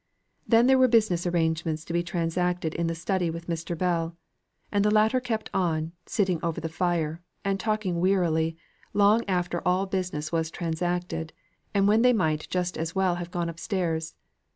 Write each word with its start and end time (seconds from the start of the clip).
Then 0.47 0.65
there 0.65 0.79
were 0.79 0.87
business 0.87 1.27
arrangements 1.27 1.85
to 1.85 1.93
be 1.93 2.01
transacted 2.01 2.73
in 2.73 2.87
the 2.87 2.95
study 2.95 3.29
with 3.29 3.45
Mr. 3.45 3.77
Bell; 3.77 4.17
and 4.71 4.83
the 4.83 4.89
latter 4.89 5.19
kept 5.19 5.51
on, 5.53 5.91
sitting 6.07 6.39
over 6.41 6.59
the 6.59 6.69
fire, 6.69 7.21
and 7.45 7.59
talking 7.59 7.99
wearily, 7.99 8.57
long 8.95 9.23
after 9.27 9.61
all 9.63 9.85
business 9.85 10.31
was 10.31 10.49
transacted, 10.49 11.33
and 11.71 11.87
when 11.87 12.01
they 12.01 12.13
might 12.13 12.47
just 12.49 12.79
as 12.79 12.95
well 12.95 13.17
have 13.21 13.29
gone 13.29 13.47
upstairs. 13.47 14.15